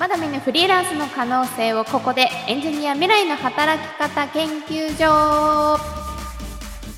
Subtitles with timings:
[0.00, 5.78] まだ見ぬフリーランスの可能性をここでエンジニア未来の働き方研究所。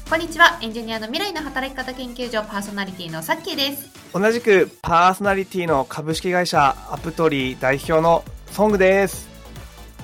[0.09, 0.56] こんにちは。
[0.62, 3.91] エンジニアの未来の働き方研究所パーソナリティのさっきーです。
[4.12, 8.22] 同じくパーソナリティの株式会社アプトリー代表の
[8.53, 9.28] ソングです。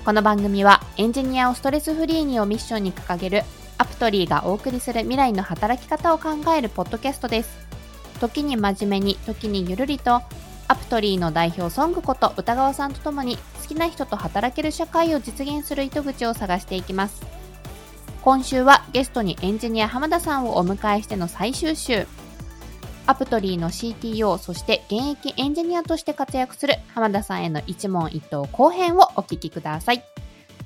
[0.05, 3.43] この番組はエンジニアをストレスフリーにをミッションに掲げる
[3.79, 7.59] アプトリーがお送りする未来の働き方を考えるポッドキャストです。
[8.19, 10.21] 時に真面目に時にゆるりと
[10.69, 17.27] アプトリーの代表ソングこと歌川さんとともに好きな人と働ける社会を実現する糸口を探していきます。
[18.23, 22.07] 今週はゲストにエンジニア浜田さんをお迎えしての最終週。
[23.07, 30.05] アプトリーの CTO、そして現役エンジニアとして活躍する浜田さんへの一問一答後編をお聞きください。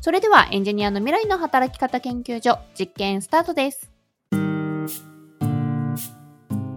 [0.00, 3.91] それではエンジニアの未来の働き方研究所実験スタートです。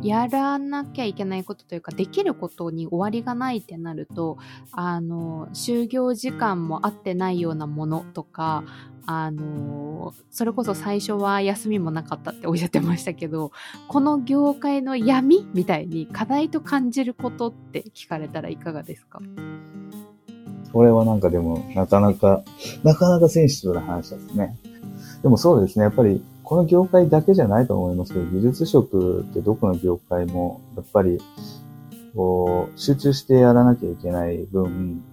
[0.05, 4.37] やらなきゃいけないことというか、できることに終わりがないってなると、
[4.71, 8.63] あの、就業時間も合ってないようなものとか、
[9.07, 13.51] あの、それこそ最初は休みもなかったっておっしゃってましたけど、
[13.87, 19.21] この業界の闇みたいに課題と感じることって聞かれたらいかがですか？
[20.73, 22.43] これはなんかでも、なかなか、
[22.83, 24.57] なかなかセンシティブな話ですね。
[25.21, 31.19] でもそうですね、やっぱりこの業界だけじゃないと思いますけど、技術職ってどこの業界も、やっぱり、
[32.15, 35.03] こう、集中してやらなきゃいけない分、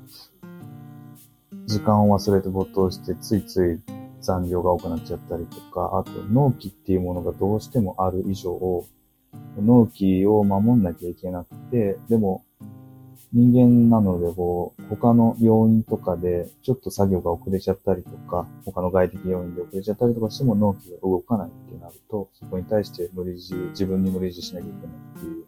[1.66, 3.80] 時間を忘れて没頭して、ついつい
[4.20, 8.84] 残業が多くなっちゃったりとか、あと納期っていうものがどうしてもある以上、
[9.58, 12.44] 納期を守んなきゃいけなくて、でも
[13.33, 25.44] 人間なので、こう、他の要因とかで、ちょっと作業が遅れちゃったりとか、他の外的要因で遅れちゃったりとかしても納期が動かないってなると、そこに対して無理強い、自分に無理強いしなきゃいけないっていう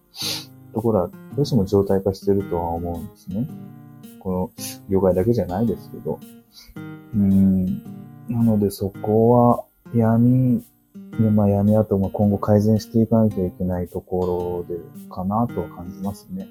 [0.72, 3.46] ところは、どうしても状態化してるとは思うんですね。
[4.19, 4.50] この
[4.88, 6.19] 業界だけじゃないですけど。
[7.14, 7.66] うん。
[8.28, 9.64] なのでそこは
[9.94, 10.64] 闇
[11.20, 16.48] で、まあ闇あとも今後改善していかなきゃいけないところでかなとは感じますね。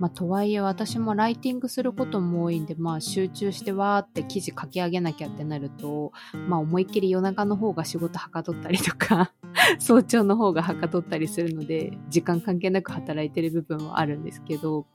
[0.00, 6.12] まあ、とはいえ私もライティングすることも多いんで、まあ、集中してわーって記事書き上げなきゃってなると、
[6.48, 9.32] まあ、思いっきり夜中の方が仕事はかどったりとか
[9.78, 14.86] 早朝の方がはかどったりするので、時間関係なく働いてる部分はあるんですけど、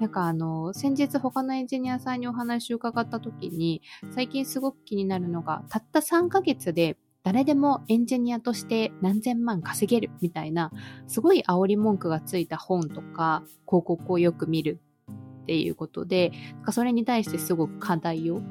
[0.00, 6.96] なんかあの、先日他のエンジニアさんにお話を伺った時に、最近すごく気になるのが、たった3ヶ月で
[7.26, 10.70] 誰でもエンジニアとして何千万稼げるみたいな、
[11.08, 14.78] すごい煽り文句がついた本とか広告をよく見る
[15.42, 18.42] っていうことで、なんかそれに対してすごく課題を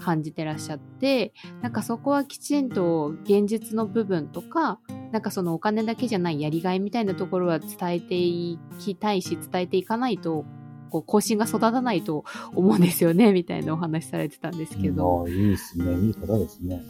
[0.00, 4.80] 感じてらっしゃって、なんかそこはきちんと現実の部分とか、
[5.12, 10.44] なんかそのお金だけじゃないやりがいみたいなところは伝えていきたいし、伝えていかないと
[10.94, 12.24] こう、更新が育たないと
[12.54, 15.26] 思うんですよね、みたいなお話されてたんですけど。
[15.28, 15.92] いいですね。
[16.06, 16.84] いい方ですね。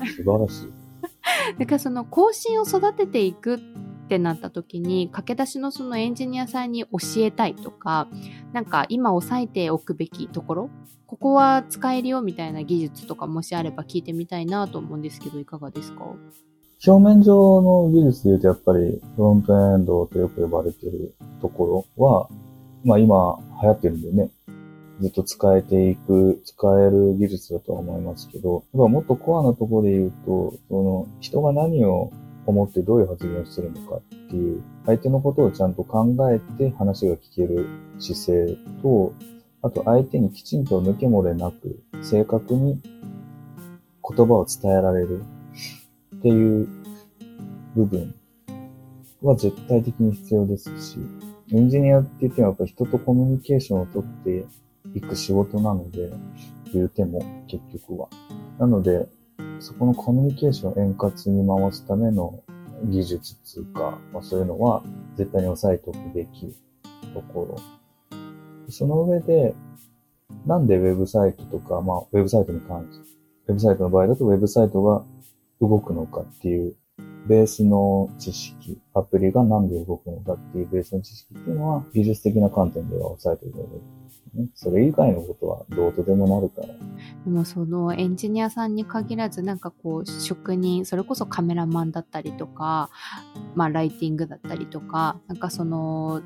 [0.00, 0.68] うん、素晴らしい。
[1.58, 3.58] だからその更新を育てていくっ
[4.08, 8.08] てなった時に、駆け出しのそのエンジニアさんに教えたいとか、
[8.54, 10.70] なんか今押さえておくべきところ、
[11.06, 16.14] ここは使えるよみたいな技術とかもしあれば聞いてみたいなと思うんですけど、いかがですか？
[16.86, 22.28] 表面上の技術で言うとやっぱりフロントエンドとよく呼ばれてるところは、
[22.84, 24.30] まあ今流行ってるんでね、
[25.00, 32.12] ずっと使えていく、使える技術だとは思いますけど、やっぱもっとコアなところで言うと、その人が何を
[32.46, 37.66] 思ってどういう発言をするのかっていう、相手のことをちゃんと考えて話が聞ける
[37.98, 39.14] 姿勢と、
[39.62, 45.24] あと相手にきちんと抜け漏れなく、正確に言葉を伝えられる
[46.16, 46.68] っていう
[47.74, 48.14] 部分
[49.22, 50.98] は絶対的に必要ですし、
[51.52, 54.46] エンジニアって言ってもやっぱ人とコミュニケーションをとって
[54.94, 56.10] いく仕事なので、
[56.72, 58.08] 言うても結局は。
[58.58, 59.06] なので、
[59.60, 62.42] そこのコミュニケーションを円滑に回すための
[62.84, 64.82] 技術つうか、まあ、そういうのは
[65.16, 66.54] 絶対に押さえておくべき
[67.12, 67.56] ところ。
[68.68, 69.54] その上で、
[70.46, 73.04] なんでウェブサイトとか、まあ、ウェブサイトに関して、
[73.48, 75.04] ウェブサイトの場合だとウェブサイトが
[75.60, 76.74] 動くのかっていう
[77.26, 83.80] ベースの知識、アプリが何で動くのかっていうベースの知識っていうのは、技術的な観点では抑えておいた方がいい。
[84.34, 86.66] ね、それ以外のことはどうとでもなるから。
[86.66, 86.74] で
[87.30, 92.90] もそのエンジニアさんに限らずなんかこう職人、それこそカメラマンだったりとか、
[93.54, 96.22] まあライティングだったりとか、なんかその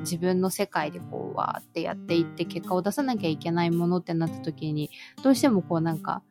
[0.00, 4.90] 自分の世界でこうわーってやっていって結果を出さなきゃいけないものってなった時に、
[5.22, 6.22] どうしてもこうなんか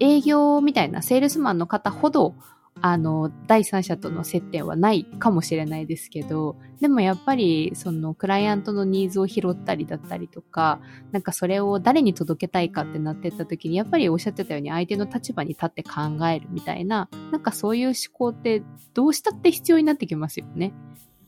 [0.00, 2.34] 営業みたいなセールスマンの方ほど
[2.80, 10.80] あの、第三者との接点はないかもしれないですけど、でもやっぱり、その、クライアントのニーズを拾ったりだったりとか、
[11.12, 18.62] なんかそれを誰に届けたいかってなってった時に、やっぱりおっしゃってたように相手の立場に立って考えるみたいな、なんかそういう思考って
[18.92, 20.72] どうしたって必要になってきますよね。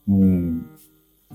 [0.07, 0.65] うん。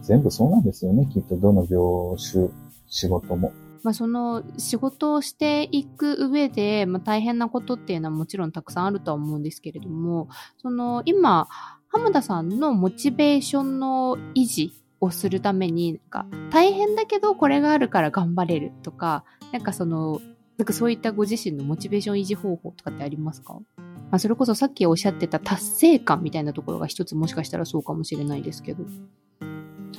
[0.03, 2.49] 全部そうなんですよね、きっとどの業種、
[2.89, 3.53] 仕事も。
[3.83, 11.49] まあ、その仕事をしていく上で、まあ、大変なことっていうのはもちろんたくさんあるとは思うんですけれども、その今、
[11.89, 20.21] 浜田さんのモチベーションの維持をするために、なんか大変だけどこれがあるから頑張れるとか、なんかその、
[20.59, 23.59] なんかそういったご自身のモチベーション維持方法とかってありますか？
[23.77, 28.85] まあ、それこそさっきおっしゃってた達成感みたいなところが一つもしかしたらそうかもしれないですけど。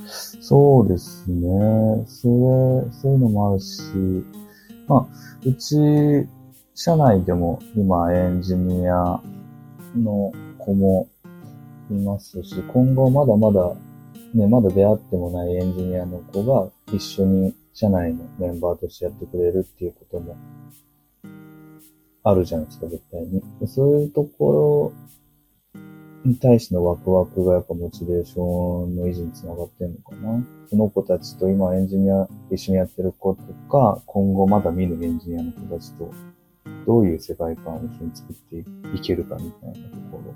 [0.06, 1.50] そうですね。
[2.08, 3.84] それ、そういうのもあるし、
[4.88, 5.08] まあ、
[5.46, 6.28] うち、
[6.76, 9.22] 社内でも今エンジニア
[9.96, 11.08] の子も
[11.92, 13.76] いますし、今後まだまだ、
[14.34, 20.36] ね、まだ出会ってもないエンジニアの子が一緒に社内のメンバーとしてやってくれるっていうことも
[22.24, 23.44] あるじゃないですか、絶対に。
[23.68, 24.94] そういうところ
[26.26, 30.44] に対してのワクワクがやっぱモチベーションの維持につながってんのかな。
[30.70, 36.12] その子たちと今エンジニア一緒にやってる子とか、今後まだ見ぬエンジニアの子たちと、
[36.86, 38.58] どういう世界観を一緒に作って
[38.96, 40.34] いけるかみたいなところ、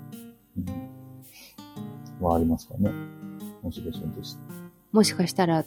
[2.20, 2.90] うん、はありますかね。
[3.62, 4.42] モチベーションとして。
[4.92, 5.64] もしかしたら、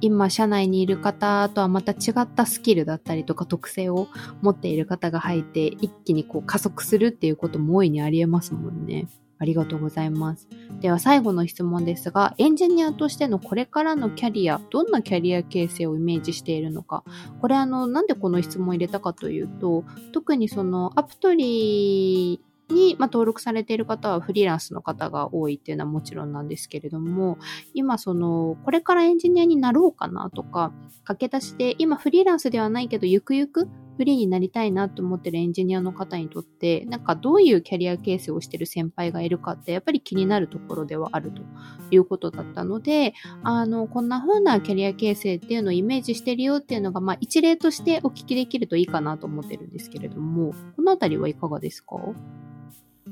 [0.00, 4.08] 今社内にいる方とはまた違ったスキルだったりとか特性を
[4.42, 9.06] 持っている方が入って一気にこう加速するっていうことも大いにありえますもんね。
[9.38, 10.48] ありがとうございます。
[10.80, 17.04] では最後の質問ですが、エンジニアとしてのこれからのキャリア、どんなキャリア形成をイメージしているのか。
[17.40, 27.38] これあの、なんでこの質問を入れたかというと、特にそのアプトリーに、まあ、登録されている方はフリーランスの方が多いっていうのはもちろんなんですけれども、
[27.74, 30.72] 今その、これからエンジニアになろうかなとか、
[31.04, 41.42] 駆け出して、今フリーランスではないけど、ゆくゆくフリーになりたいなと思ってるエンジニアの方にとって、なんかどういうキャリア形成をしてる先輩がいるかって、やっぱり気になるところではあると
[41.90, 51.96] いうことだったので、あの、こんな風なキャリア形成っていうのをイメージしてるよっていうのが、まあ一例としてお聞きできるといいかなと思ってるんですけれども、このあたりはいかがですか？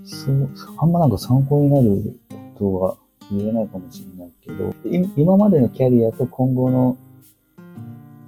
[0.05, 2.97] そう、あんまなんか参考になることは
[3.31, 4.75] 言えないかもしれないけど、
[5.17, 6.97] 今までのキャリアと今後の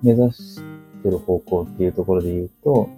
[0.02, 0.60] 目指し
[1.02, 2.88] てる方向っていうところで言うと、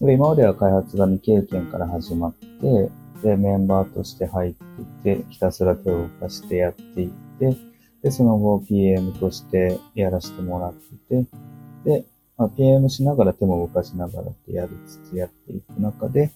[0.00, 2.90] 今までは開発が未経験から始まって、
[3.22, 4.54] で、メンバーとして入っ
[5.02, 7.56] てて、ひたすら手を動かしてやっていって、
[8.02, 11.26] で、その後 PM としてやらせてもらってて、
[11.84, 12.04] で、
[12.36, 16.32] まあ、PM しながら手も動かしながらってやりつつやっていく中で、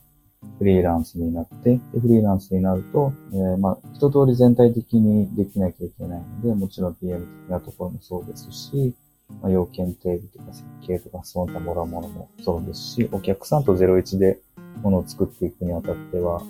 [0.58, 8.94] フリーランスになって、でフリーランスになると、えー、まあ、一通り全体的にできなきゃいけないので、もちろん PM 的なところもそうですし、
[9.42, 14.40] まあ、要件定義とか設計とかその他もらうものもそうですし、お客さんと01で
[14.82, 16.42] ものを作っていくにあたっては、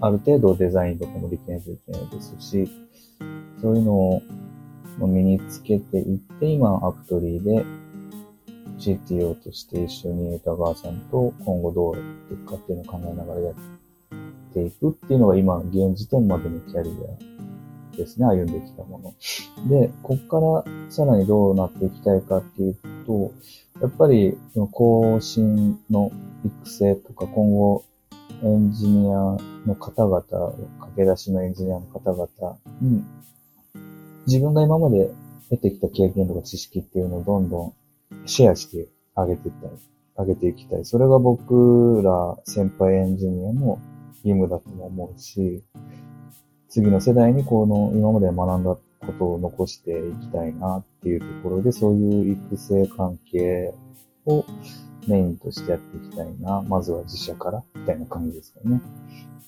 [0.00, 2.68] ある程度デザインとかもできないといけないですし、
[3.60, 4.22] そういうのを
[4.98, 7.64] 身につけていって、今アプトリーで
[8.78, 13.54] CTO として一緒に歌川さんと今後どうやっていくかっていうのを考えながらやっ
[14.52, 19.14] ていくっていうのが今、現時点までのキャリアですね、歩んできたもの。
[19.68, 23.32] で、こっからさらにどうなっていきたいかっていうと、
[23.80, 24.38] やっぱり、
[24.72, 26.12] 更新の
[26.44, 27.84] 育成とか、今後、
[28.42, 33.02] エンジニアの方々、駆け出しのエンジニアの方々に、
[34.26, 35.10] 自分が今まで
[35.50, 37.72] 得てきた経験とか知識っていうのをどんどん
[38.26, 39.72] シェアしてあげていきたり。
[40.18, 40.84] あげていきたい。
[40.84, 43.78] それが僕ら先輩エンジニアの
[44.24, 45.62] 義務だとも思うし、
[46.68, 53.74] 次の世代にこの今まで学んだことを残していきたいなっていうところで、そういう育成関係
[54.24, 54.44] を
[55.06, 56.62] メインとしてやっていきたいな。
[56.62, 58.80] まずは自社から、みたいな感じですかね。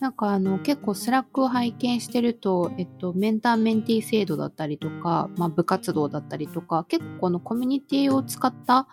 [0.00, 8.86] なんかあの結構 Slack を拝見してると、えっと、メンターメンティー制度だったりとか、まあ、部活動だったりとか、結構このコミュニティを使った、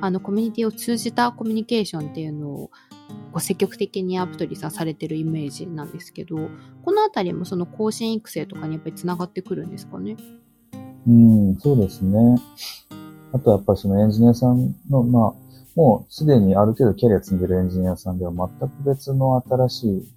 [0.00, 2.70] あのコミュニティを通じたコミュニケーションっていうのを
[3.32, 6.36] こう積極的にアプトリさんされてるイメージなんですけど、
[6.84, 10.16] このあたりもその更新育成とかにやっぱりつながってくるんですかね？
[11.08, 12.36] うん、そうですね。
[13.32, 15.32] あとやっぱりそのエンジニアさんの、まあ、
[15.74, 20.12] もうすでにある程度キャリア積んでるエンジニアさんでは全く別の新しい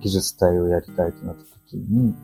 [0.00, 2.14] 技術体をやりたいとなった時に、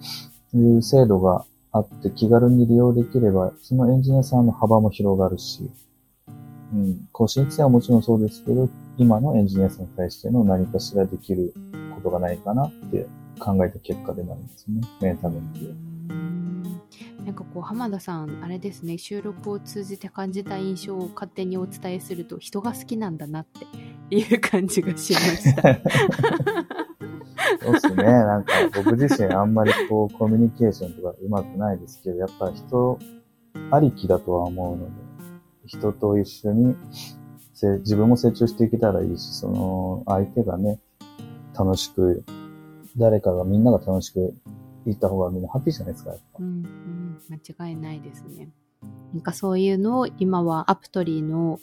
[0.54, 5.70] いう制度があって気軽に利用できれば、そのエンジニアさんの幅も広がるし、
[6.74, 11.54] うん、更新育成はもちろんそうですけど、今のエンジニアさんに対しての何かしらできる
[11.94, 13.06] ことがないかなって
[13.38, 14.80] 考えた結果でもあるんですね。
[15.00, 15.87] メンタメント
[17.28, 25.62] なんかこう浜田さんあれですね収録を通じて感じた印象を勝手にお伝えすると人が好きなんだなっていう感じがしました
[27.60, 28.02] そうですね。
[28.04, 32.98] なんか僕自身あんまりこうコミュニケーションとかうまくないですけど、やっぱ人
[33.70, 34.92] ありきだとは思うので、
[35.66, 36.76] 人と一緒に
[37.80, 40.78] 自分も成長していけたらいいし、その相手がね、
[41.58, 42.24] 楽しく、
[42.96, 44.34] 誰かがみんなが楽しく
[44.90, 46.12] いった方がみんなハッピーじゃないですか。
[46.38, 48.50] うん、うん、間違いないですね。
[49.12, 51.58] なんかそういうのを今はアプトリーの、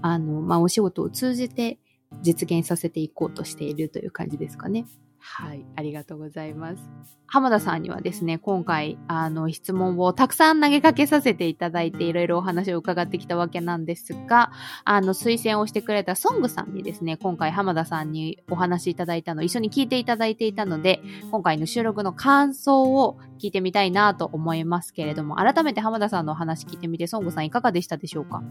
[0.00, 1.78] あの、まあ、お仕事を通じて
[2.22, 4.86] 実現させていこうとしているという感じですかね。
[5.24, 6.90] はい、ありがとうございます。
[7.26, 14.50] 浜田さんにはですね、今回、あの、質問をたくさん投げかけさせていただいて、いろいろお話を伺ってきたわけなんですが、
[14.84, 21.00] あの、推薦をしてくれたソングさんにですね、今回浜田さんにお話いただいたの、一緒に聞いていただいていたので、
[21.30, 28.42] 今回の収録の感想を聞いてみたいなと思いますけれども、改めて浜田さんのお話聞いてみて、ソングさんいかがでしたでしょうか？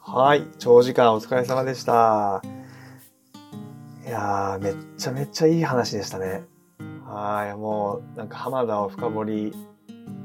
[0.00, 2.42] はい、長時間お疲れ様でした。
[4.08, 6.42] いや、めっちゃめっちゃいい話でしたね。
[7.04, 9.52] はい、もうなんか浜田を深掘り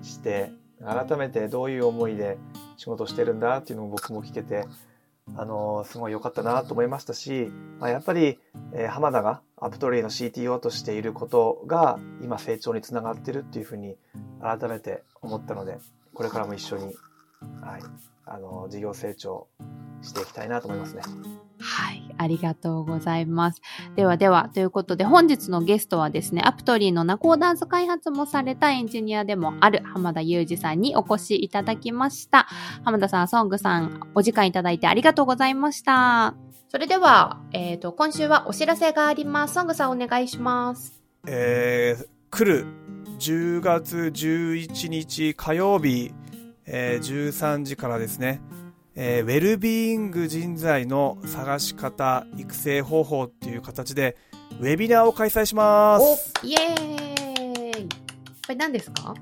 [0.01, 2.37] して、改めてどういう思いで
[2.77, 4.63] 仕事してるんだっていうのを僕も聞けて、
[5.35, 8.39] あのー、すごい良かったなと思いましたし、まあ、やっぱり、
[8.73, 13.97] えー、浜田がアプトリーの CTO としていることが今成長につながってるっていうふうに
[14.41, 15.77] 改めて思ったので、
[16.13, 16.93] これからも一緒に、はい、
[18.25, 19.47] あのー、事業成長
[20.01, 21.01] していきたいなと思いますね。
[21.63, 22.03] はい。
[22.17, 23.61] ありがとうございます。
[23.95, 32.47] ではでは、ということで本日のゲストはですね、アプトリーのナコーダンス開発もされたエンジニアでもある浜田裕二さんにお越しいただきました。
[32.83, 36.35] 浜田さん、ソングさん、お時間いただいてありがとうございました。
[36.67, 39.53] それでは、えっ、ー、と、今週はお知らせがあります。
[39.53, 41.01] ソングさんお願いします。
[41.27, 42.67] えー、来る
[43.19, 46.11] 10月11日火曜日、
[46.65, 48.41] えー、13時からですね、
[48.95, 54.17] えー、ウェルビーイング人材の探し方、育成方法っていう形で、
[54.59, 56.31] ウェビナーを開催します。
[56.43, 59.15] イエーイこれ何ですか？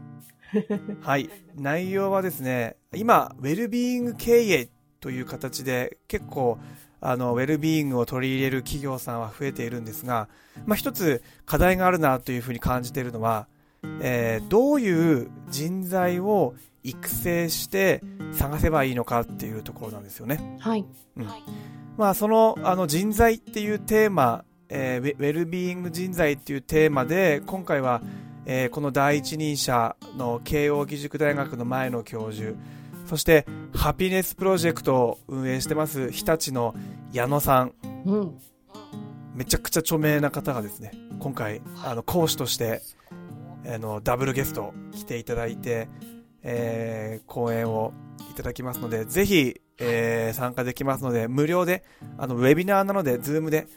[1.01, 1.30] はい。
[1.56, 6.58] 内容はですね、今、ウェルビーイング経営という形で、結構、
[7.00, 10.28] あの、ウェルビーイングを取り入れる企業さんは増えているんですが、
[10.66, 13.48] まあ、一つ課題があるなというふうに感じているのは、
[14.01, 20.58] えー、どういう人材を育成して探せばいいのかっていうところなんですよね。
[20.60, 20.86] はい。
[21.18, 21.28] うん。
[21.98, 28.02] まあ、その、あの、人材っていうテーマ、えー、ウェルビーイング人材っていうテーマで、今回は、
[28.46, 32.56] えー、この第一人者の慶応義塾大学の前の教授、
[33.06, 36.74] そして、ハピネスプロジェクトを運営してます、日立の
[37.12, 37.74] 矢野さん。
[38.06, 38.38] うん。
[39.36, 42.82] めちゃくちゃ著名な方がですね、今回、あの、講師として、
[43.68, 45.88] あの、ダブルゲスト来ていただいて、
[46.43, 47.93] えー、講演を
[48.31, 51.83] いただきますので、ぜひ、えー、参加できますので、無料で、
[52.17, 53.67] あの、ウェビナーなので、 Zoom で、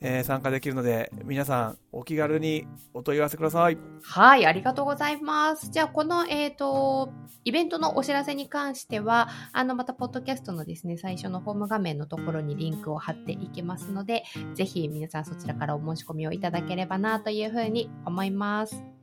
[0.00, 3.78] えー、参加できるので、皆さん、お気軽にお問い合わせください。
[4.02, 5.70] はい、ありがとうございます。
[5.70, 7.10] じゃあ、この、えっ、ー、と、
[7.44, 18.93] イベントのお知らせに関しては、あの、また、ポッドキャストのですね、最初のホーム画面のところにリンクを貼っていきますので、ぜひ皆さんそちらからお申し込みをいただければな、というふうに思います。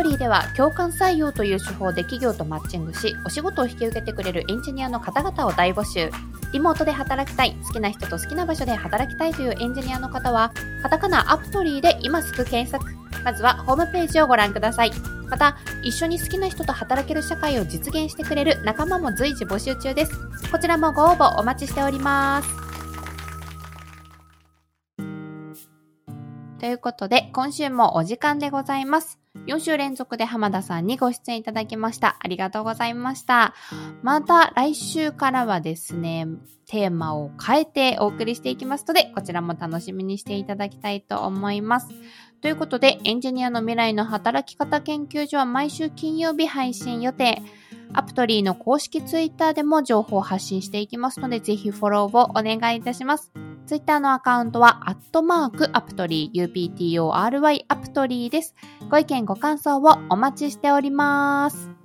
[0.00, 6.10] トリーでは共感採用という手法で企業とマッチングし、お仕事を引き受けてくれるエンジニアの方々を大募集。
[6.54, 12.82] リモートで働きたい、好きな人と好きな場所で働きたいというエンジニアの方は、カタカナアプトリーで今すぐ検索。
[13.22, 14.92] まずはホームページをご覧ください。
[15.28, 20.12] また、一緒に好きな人と働ける社会を実現してくれる仲間も随時募集中です。
[20.50, 22.48] こちらもご応募お待ちしております。
[26.58, 29.19] ということで、今週もお時間でございます。
[29.50, 32.16] 4週連続で浜田さんにご出演いただきました。
[32.20, 33.52] ありがとうございました。
[34.02, 36.28] また来週からはですね、
[36.66, 41.88] テーマを変えてお送りしていきますので、こちらも楽しみにしていただきたいと思います。
[42.40, 47.42] ということで、エンジニアの未来の働き方研究所は毎週金曜日配信予定。
[47.92, 53.32] アプトリーの公式ツイッターでも情報を発信していきますので、ぜひフォローをお願いいたします。
[53.66, 58.54] ツイッターのアカウントは、アットマークアプトリー、UPTORY アプトリーです。
[58.90, 61.79] ご意見ご感想をお待ちしております。